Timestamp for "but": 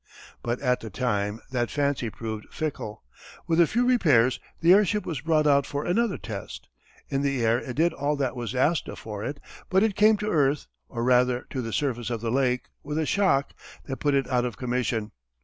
0.41-0.59, 9.69-9.83